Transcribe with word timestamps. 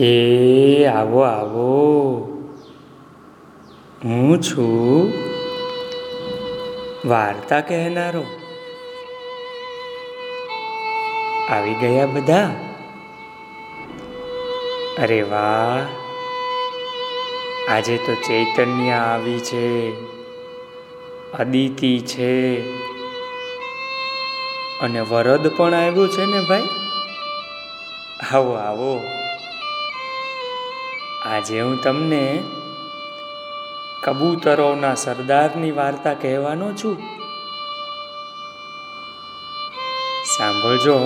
એ 0.00 0.84
આવો 0.84 1.20
આવો. 1.20 1.70
હું 4.04 4.42
છું 4.42 5.12
વાર્તા 7.08 7.60
કહેનારો. 7.60 8.24
આવી 11.50 11.74
ગયા 11.74 12.06
બધા? 12.06 12.50
અરે 14.98 15.22
વાહ! 15.22 15.86
આજે 17.72 17.96
તો 17.96 18.14
ચૈતન્ય 18.14 18.90
આવી 18.90 19.38
છે, 19.38 19.90
અદિતિ 21.32 21.98
છે. 21.98 22.60
અને 24.80 25.00
વરદ 25.00 25.48
પણ 25.56 25.74
આવ્યું 25.74 26.08
છે 26.08 26.24
ને 26.24 26.40
ભાઈ? 26.48 26.68
આવો 28.32 28.52
આવો. 28.52 29.00
આજે 31.26 31.60
હું 31.60 31.82
તમને 31.82 32.42
કબૂતરોના 34.04 34.94
સરદારની 34.94 35.70
વાર્તા 35.70 36.14
કહેવાનો 36.14 36.72
છું. 36.72 36.96
સાંભળજો 40.36 40.96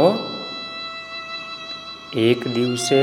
એક 2.16 2.48
દિવસે 2.48 3.02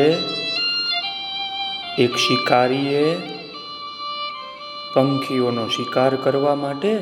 એક 1.99 2.17
શિકારીએ 2.17 3.05
પંખીઓનો 4.93 5.67
શિકાર 5.67 6.15
કરવા 6.15 6.55
માટે 6.55 6.97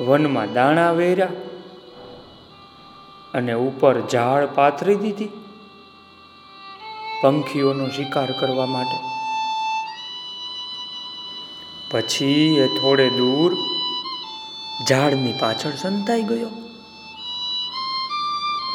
વનમાં 0.00 0.52
દાણા 0.52 0.90
વેર્યા 0.90 1.30
અને 3.34 3.52
ઉપર 3.52 4.00
ઝાડ 4.00 4.46
પાથરી 4.54 4.94
દીધી. 4.94 5.43
પંખીઓનો 7.24 7.88
શિકાર 7.88 8.32
કરવા 8.32 8.66
માટે. 8.66 8.96
પછી 11.90 12.56
એ 12.58 12.66
થોડે 12.66 13.10
દૂર 13.10 13.56
ઝાડની 14.88 15.32
પાછળ 15.32 15.70
સંતાઈ 15.70 16.22
ગયો. 16.22 16.48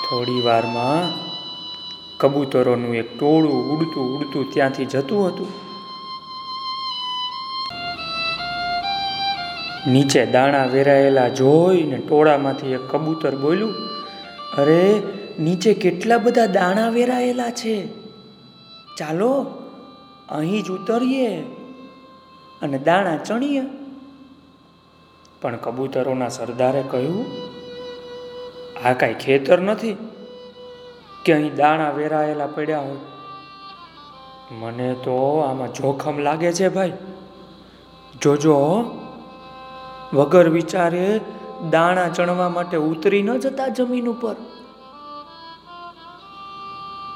થોડી 0.10 0.42
વારમાં 0.42 1.14
કબૂતરોનું 2.18 2.96
એક 2.96 3.20
ટોળું 3.20 3.70
ઉડતું 3.70 4.18
ઉડતું 4.18 4.54
ત્યાંથી 4.54 4.86
જતું 4.86 5.28
હતું. 5.28 5.48
નીચે 9.92 10.26
દાણા 10.26 10.66
વેરાયેલા 10.66 11.30
જોઈને 11.30 11.98
ટોળામાંથી 11.98 12.68
એક 12.68 12.80
કબૂતર 12.80 13.36
બોલ્યું, 13.36 13.74
અરે, 14.58 15.02
નીચે 15.40 15.74
કેટલા 15.74 16.18
બધા 16.18 16.46
દાણા 16.46 16.90
વેરાયેલા 16.90 17.50
છે? 17.50 18.09
ચાલો, 19.00 19.46
અહીં 20.30 20.64
જ 20.64 20.72
ઉતરીએ 20.72 21.42
અને 22.62 22.80
દાણા 22.80 23.18
ચણીએ. 23.18 23.62
પણ 25.42 25.58
કબૂતરોના 25.58 26.30
સરદારે 26.30 26.84
કહ્યું, 26.92 27.26
આ 28.86 28.94
કાંઈ 28.94 29.14
ખેતર 29.14 29.60
નથી 29.60 29.98
કે 31.26 31.34
અહીં 31.34 31.56
દાણા 31.56 31.90
વેરાયેલા 31.90 32.48
પડ્યા 32.48 32.80
હોય. 32.80 32.98
મને 34.52 34.94
તો 34.94 35.40
આમાં 35.40 35.74
જોખમ 35.74 36.20
લાગે 36.20 36.52
છે 36.54 36.70
ભાઈ. 36.70 36.94
જોજો, 38.22 38.58
વગર 40.14 40.50
વિચારે 40.50 41.22
દાણા 41.70 42.10
ચણવા 42.10 42.50
માટે 42.50 42.78
ઉતરી 42.78 43.22
ન 43.22 43.38
જતા 43.40 43.68
જમીન 43.68 44.08
ઉપર. 44.08 44.36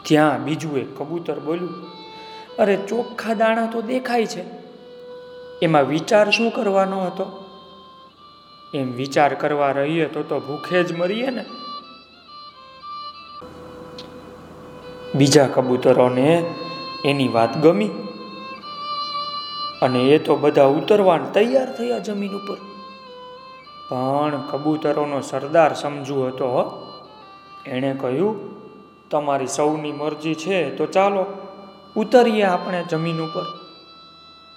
ત્યાં 0.03 0.43
બીજું 0.43 0.77
એક 0.77 0.97
કબૂતર 0.97 1.39
બોલ્યું, 1.39 1.87
અરે 2.59 2.75
ચોખ્ખા 2.75 3.33
દાણા 3.33 3.65
તો 3.65 3.81
દેખાય 3.81 4.25
છે. 4.25 4.43
એમાં 5.61 5.87
વિચાર 5.87 6.31
શું 6.31 6.52
કરવાનો 6.52 7.05
હતો? 7.05 7.25
એમ 8.73 8.93
વિચાર 8.93 9.33
કરવા 9.33 9.71
રહીએ 9.71 10.05
તો 10.05 10.23
તો 10.23 10.39
ભૂખે 10.39 10.83
જ 10.83 10.97
મરીએ 10.97 11.30
ને. 11.30 11.45
બીજા 15.15 15.47
કબૂતરોને 15.47 16.55
એની 17.05 17.27
વાત 17.27 17.58
ગમી 17.58 17.89
અને 19.81 19.99
એ 19.99 20.17
તો 20.19 20.36
બધા 20.36 20.65
ઉતરવા 20.65 21.17
તૈયાર 21.17 21.73
થયા 21.73 21.99
જમીન 21.99 22.31
ઉપર. 22.31 22.58
પણ 23.89 24.42
કબૂતરોનો 24.52 25.21
સરદાર 25.21 25.73
સમજુ 25.73 26.21
હતો, 26.23 26.49
એણે 27.65 27.93
કહ્યું 27.93 28.62
તમારી 29.13 29.47
સૌની 29.47 29.91
મરજી 29.91 30.35
છે, 30.35 30.75
તો 30.75 30.85
ચાલો 30.85 31.25
ઉતરીએ 31.95 32.43
આપણે 32.43 32.83
જમીન 32.89 33.19
ઉપર. 33.21 33.45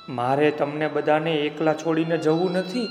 મારે 0.09 0.51
તમને 0.51 0.89
બધાને 0.89 1.33
એકલા 1.35 1.75
છોડીને 1.75 2.19
જવું 2.19 2.53
નથી. 2.53 2.89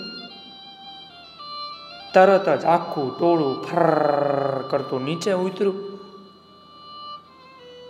તરત 2.14 2.50
જ 2.50 2.66
આખું 2.66 3.08
ટોળું 3.20 3.56
ફર 3.64 4.62
કરતું 4.70 5.04
નીચે 5.04 5.34
ઉતર્યું. 5.34 5.80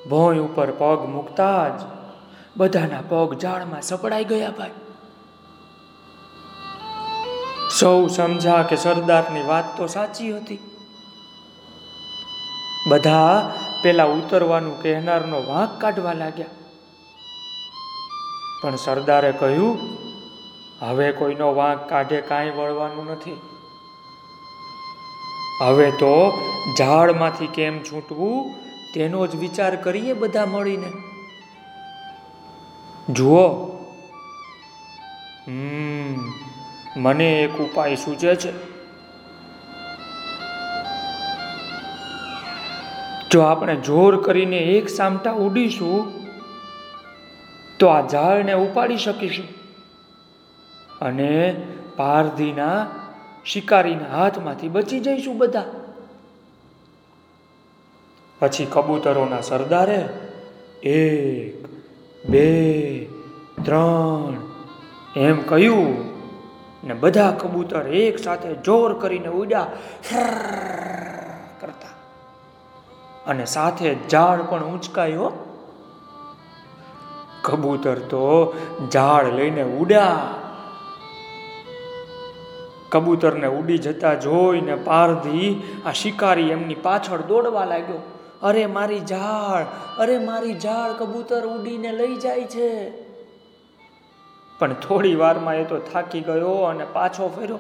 ભોંય 0.09 0.39
ઉપર 0.39 0.71
પગ 0.71 1.05
મૂકતા 1.09 1.69
જ 1.69 1.81
બધાના 2.57 3.01
પગ 3.09 3.37
ઝાડમાં 3.37 3.81
સપડાઈ 3.81 4.23
ગયા 4.23 4.51
ભાઈ. 4.51 4.71
સૌ 7.79 8.07
સમજા 8.07 8.61
કે 8.63 8.75
સરદારની 8.75 9.41
વાત 9.41 9.77
તો 9.77 9.87
સાચી 9.87 10.31
હતી. 10.37 10.59
બધા 12.87 13.53
પેલા 13.81 14.03
ઉતરવાનું 14.03 14.81
કહેનારનો 14.81 15.43
વાંક 15.45 15.81
કાઢવા 15.81 16.13
લાગ્યા. 16.13 16.45
પણ 18.63 18.75
સરદારે 18.75 19.31
કહ્યું, 19.31 19.79
હવે 20.79 21.11
કોઈનો 21.11 21.55
વાંક 21.55 21.89
કાઢે 21.89 22.21
કાંઈ 22.21 22.49
વળવાનું 22.49 23.05
નથી. 23.05 23.41
હવે 25.61 25.91
તો 25.91 26.33
ઝાડમાંથી 26.79 27.47
કેમ 27.47 27.83
છૂટવું, 27.83 28.53
તેનો 28.93 29.27
જ 29.27 29.35
વિચાર 29.35 29.75
કરીએ 29.75 30.13
બધા 30.13 30.45
મળીને. 30.45 30.91
જુઓ. 33.09 33.47
હમ, 35.47 36.33
મને 36.97 37.41
એક 37.41 37.57
ઉપાય 37.57 37.95
સૂચે 37.95 38.35
છે. 38.35 38.74
જો 43.35 43.41
આપણે 43.41 43.75
જોર 43.75 44.21
કરીને 44.21 44.57
એક 44.57 44.89
સામટા 44.89 45.31
ઉડીશું, 45.31 46.11
તો 47.79 47.87
આ 47.87 48.07
ઝાડને 48.07 48.53
ઉપાડી 48.53 48.97
શકીશું. 48.97 49.45
અને 51.01 51.61
પારધીના 51.97 52.87
શિકારીના 53.45 54.17
હાથમાંથી 54.17 54.67
બચી 54.67 54.99
જઈશું 54.99 55.37
બધા. 55.37 55.65
પછી 58.39 58.65
કબૂતરોના 58.65 59.41
સરદારે 59.41 60.09
એક, 60.83 61.67
બે, 62.29 63.05
ત્રણ 63.65 64.33
એમ 65.15 65.41
કહ્યું 65.41 66.05
ને 66.83 66.93
બધા 66.93 67.31
કબૂતર 67.31 67.87
એક 67.87 68.19
સાથે 68.19 68.55
જોર 68.55 68.99
કરીને 68.99 69.27
ઉડ્યા. 69.27 69.71
કરતા. 71.61 71.94
અને 73.27 73.45
સાથે 73.45 73.95
ઝાડ 74.09 74.41
પણ 74.41 74.63
ઉંચકાયો 74.63 75.31
કબૂતર 77.41 77.95
તો 77.95 78.55
ઝાડ 78.93 79.33
લઈને 79.33 79.63
ઉડ્યા. 79.63 80.29
કબૂતરને 82.89 83.47
ઉડી 83.47 83.77
જતા 83.77 84.13
જોઈને 84.13 84.75
પારધી 84.75 85.63
આ 85.85 85.91
શિકારી 85.91 86.49
એમની 86.49 86.75
પાછળ 86.75 87.21
દોડવા 87.21 87.65
લાગ્યો. 87.65 87.97
અરે 88.43 88.65
મારી 88.65 88.99
ઝાડ, 88.99 89.65
અરે 89.97 90.17
મારી 90.17 90.59
ઝાડ, 90.59 90.91
કબૂતર 90.91 91.45
ઉડીને 91.45 91.91
લઈ 91.91 92.15
જાય 92.15 92.43
છે. 92.43 92.91
પણ 94.59 94.73
થોડી 94.73 95.15
વારમાં 95.15 95.55
એ 95.55 95.63
તો 95.63 95.77
થાકી 95.77 96.21
ગયો 96.21 96.51
અને 96.51 96.85
પાછો 96.85 97.27
ફેર્યો. 97.27 97.59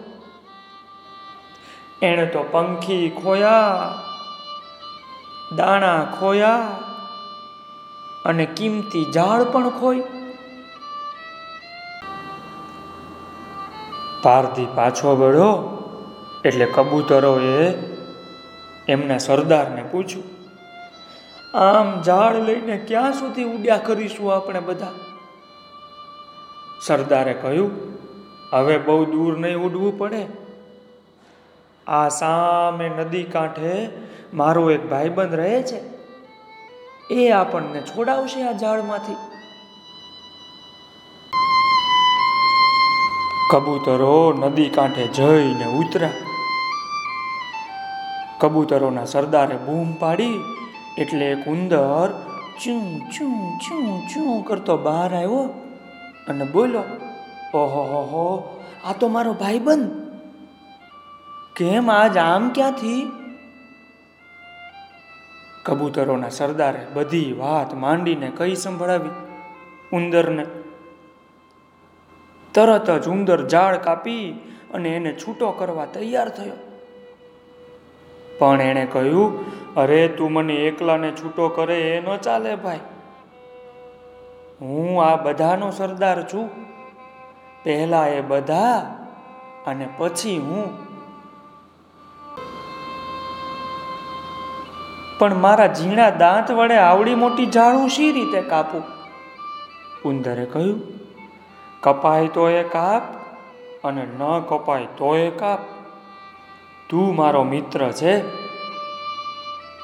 એણે 2.01 2.25
તો 2.25 2.43
પંખી 2.51 3.09
ખોયા. 3.09 3.93
દાણા 5.51 6.05
ખોયા 6.19 6.59
અને 8.25 8.45
કિંમતી 8.45 9.11
ઝાડ 9.11 9.43
પણ 9.43 9.69
ખોઈ. 9.69 10.03
પારથી 14.23 14.65
પાછો 14.75 15.15
વળ્યો 15.15 15.51
એટલે 16.45 16.65
કબૂતરોએ 16.65 17.73
એમના 18.87 19.17
સરદારને 19.17 19.83
પૂછ્યું, 19.91 20.25
આમ 21.55 22.01
ઝાડ 22.01 22.35
લઈને 22.35 22.77
ક્યાં 22.77 23.13
સુધી 23.13 23.43
ઉડ્યા 23.43 23.77
કરીશું 23.77 24.33
આપણે 24.35 24.59
બધા? 24.59 24.93
સરદારે 26.81 27.33
કહ્યું, 27.33 27.71
હવે 28.53 28.77
બહુ 28.77 29.05
દૂર 29.05 29.37
નહીં 29.37 29.57
ઉડવું 29.57 29.97
પડે. 29.97 30.44
આ 31.87 32.09
સામે 32.09 32.89
નદી 32.89 33.23
કાંઠે 33.23 33.89
મારો 34.33 34.71
એક 34.71 34.89
ભાઈબંધ 34.89 35.33
રહે 35.33 35.61
છે. 35.61 35.81
એ 37.13 37.29
આપણને 37.29 37.81
છોડાવશે 37.81 38.43
આ 38.43 38.51
ઝાડમાંથી. 38.51 39.15
કબૂતરો 43.51 44.33
નદી 44.33 44.69
કાંઠે 44.69 45.07
જઈને 45.07 45.65
ઉતર્યા 45.65 46.09
કબૂતરોના 48.39 49.05
સરદારે 49.05 49.55
બૂમ 49.55 49.93
પાડી 49.93 50.39
એટલે 50.97 51.25
એક 51.25 51.47
ઉંદર 51.47 52.11
ચું 52.63 52.99
ચું, 52.99 53.59
ચૂં, 53.59 54.07
ચું 54.07 54.45
કરતો 54.45 54.77
બહાર 54.77 55.15
આવ્યો 55.15 55.43
અને 56.27 56.45
બોલો 56.45 56.83
ઓહો 57.53 57.83
હો, 57.83 58.59
આ 58.85 58.93
તો 58.93 59.07
મારો 59.07 59.33
ભાઈબંધ. 59.33 60.04
કેમ 61.55 61.91
આજ 61.91 62.17
આમ 62.17 62.49
ક્યાંથી? 62.49 63.11
કબૂતરોના 65.63 66.29
સરદારે 66.29 66.87
બધી 66.93 67.33
વાત 67.33 67.73
માંડીને 67.73 68.31
કઈ 68.37 68.55
સંભળાવી? 68.55 69.09
ઉંદરને. 69.93 70.45
તરત 72.53 72.91
જ 72.91 73.07
ઉંદર 73.07 73.47
ઝાડ 73.47 73.75
કાપી 73.75 74.31
અને 74.73 74.95
એને 74.95 75.13
છૂટો 75.13 75.51
કરવા 75.51 75.85
તૈયાર 75.85 76.29
થયો. 76.29 76.53
પણ 78.39 78.61
એણે 78.61 78.85
કહ્યું, 78.85 79.45
અરે 79.75 80.07
તું 80.07 80.31
મને 80.31 80.53
એકલાને 80.53 81.11
છૂટો 81.11 81.49
કરે 81.49 81.81
એ 81.81 82.01
ન 82.01 82.17
ચાલે 82.17 82.55
ભાઈ. 82.55 82.79
હું 84.61 85.05
આ 85.05 85.15
બધાનો 85.15 85.71
સરદાર 85.71 86.33
છું. 86.33 86.49
પહેલા 87.63 88.07
એ 88.07 88.21
બધા 88.21 88.95
અને 89.67 89.89
પછી 89.97 90.37
હું. 90.37 90.84
પણ 95.19 95.35
મારા 95.35 95.67
ઝીણા 95.67 96.09
દાંત 96.09 96.51
વડે 96.51 96.75
આવડી 96.75 97.15
મોટી 97.15 97.45
ઝાડ 97.45 97.87
શી 97.87 98.11
રીતે 98.11 98.41
કાપું? 98.41 98.83
ઉંદરે 100.05 100.45
કહ્યું, 100.45 100.81
કપાય 101.81 102.27
તો 102.27 102.49
એ 102.49 102.63
કાપ 102.63 103.01
અને 103.87 104.07
ન 104.19 104.39
કપાય 104.39 104.85
તો 104.85 105.15
એ 105.15 105.29
કાપ. 105.29 105.59
તું 106.89 107.15
મારો 107.15 107.43
મિત્ર 107.43 107.91
છે. 107.91 108.21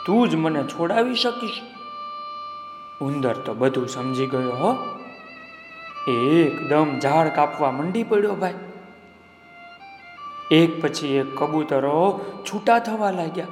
તું 0.06 0.30
જ 0.30 0.36
મને 0.36 0.64
છોડાવી 0.64 1.16
શકીશ. 1.16 1.62
ઉંદર 3.02 3.34
તો 3.34 3.54
બધું 3.54 3.88
સમજી 3.88 4.28
ગયો, 4.28 4.52
હો. 4.52 4.76
એકદમ 6.12 7.00
ઝાડ 7.00 7.28
કાપવા 7.28 7.72
મંડી 7.72 8.04
પડ્યો 8.04 8.36
ભાઈ. 8.36 8.54
એક 10.52 10.82
પછી 10.82 11.08
એક 11.08 11.38
કબૂતરો 11.38 12.26
છૂટા 12.44 12.80
થવા 12.80 13.12
લાગ્યા. 13.12 13.46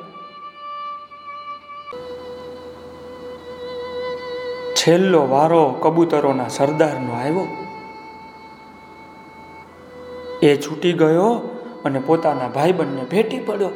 છેલ્લો 4.79 5.27
વારો 5.27 5.69
કબૂતરોના 5.69 6.47
સરદારનો 6.47 7.13
આવ્યો. 7.13 7.47
એ 10.41 10.55
છૂટી 10.55 10.93
ગયો 10.93 11.33
અને 11.85 11.99
પોતાના 11.99 12.47
ભાઈબંધને 12.47 13.03
ભેટી 13.03 13.39
પડ્યો. 13.39 13.69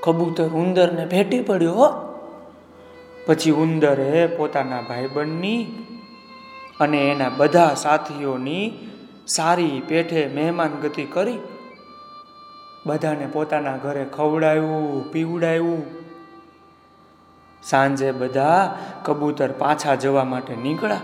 કબૂતર 0.00 0.44
ઉંદરને 0.44 1.06
ભેટી 1.06 1.40
પડ્યો 1.40 1.86
પછી 3.26 3.50
ઉંદરે 3.50 4.26
પોતાના 4.26 4.80
ભાઈબંધની 4.80 5.66
અને 6.80 7.10
એના 7.10 7.28
બધા 7.36 7.74
સાથીઓની 7.74 8.72
સારી 9.26 9.82
પેઠે 9.88 10.30
મહેમાન 10.34 10.68
ગતિ 10.82 11.04
કરી. 11.04 11.38
બધાને 12.86 13.26
પોતાના 13.26 13.76
ઘરે 13.76 14.04
ખવડાવ્યું 14.04 15.12
પીવડાવ્યું 15.12 16.07
સાંજે 17.62 18.12
બધા 18.12 18.78
કબૂતર 19.04 19.48
પાછા 19.52 19.94
જવા 19.94 20.24
માટે 20.24 20.56
નીકળ્યા. 20.56 21.00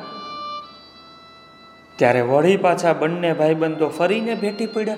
ત્યારે 1.96 2.20
વળી 2.20 2.56
પાછા 2.56 2.92
બંને 2.92 3.32
ભાઈબંધો 3.32 3.88
ફરીને 3.88 4.34
ભેટી 4.34 4.66
પડ્યા. 4.66 4.96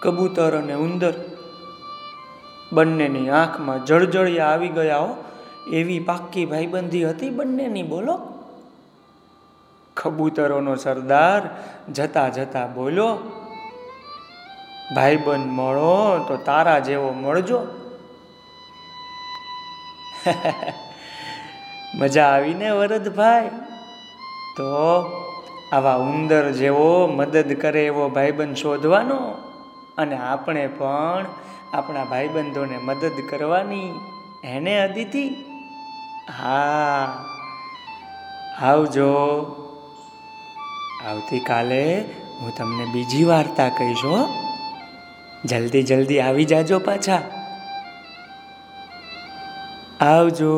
કબૂતર 0.00 0.56
અને 0.56 0.74
ઉંદર 0.74 1.14
બંનેની 2.72 3.30
આંખમાં 3.30 3.84
જળજળિયા 3.84 4.46
આવી 4.46 4.68
ગયા 4.68 4.98
હો. 4.98 5.16
એવી 5.70 5.98
પાક્કી 5.98 6.46
ભાઈબંધી 6.46 7.04
હતી 7.04 7.30
બંનેની, 7.30 7.82
બોલો. 7.82 8.20
કબૂતરોનો 9.96 10.74
સરદાર 10.74 11.42
જતા 11.92 12.28
જતા 12.28 12.66
બોલો 12.66 13.18
ભાઈબંધ 14.96 15.46
મળો 15.46 16.24
તો 16.28 16.36
તારા 16.36 16.78
જેવો 16.78 17.12
મળજો. 17.12 17.83
મજા 21.94 22.26
આવીને 22.26 22.70
વરદભાઈ? 22.70 23.48
તો 24.56 24.76
આવા 25.72 25.94
ઉંદર 25.94 26.50
જેવો 26.50 27.06
મદદ 27.06 27.52
કરે 27.60 27.86
એવો 27.86 28.08
ભાઈબંધ 28.08 28.56
શોધવાનો 28.56 29.16
અને 29.98 30.16
આપણે 30.16 30.66
પણ 30.66 31.26
આપણા 31.72 32.04
ભાઈબંધોને 32.04 32.78
મદદ 32.78 33.12
કરવાની 33.30 33.92
એને 34.44 34.80
અદિતિ? 34.80 35.28
હા. 36.40 37.24
આવજો. 38.60 39.14
આવતીકાલે 41.06 42.04
હું 42.40 42.52
તમને 42.56 42.84
બીજી 42.92 43.24
વાર્તા 43.24 43.68
કહીશ 43.68 44.04
હો. 44.04 44.28
જલ્દી 45.44 45.82
જલ્દી 45.82 46.20
આવી 46.20 46.44
જાજો 46.44 46.78
પાછા. 46.78 47.43
આવજો. 50.00 50.52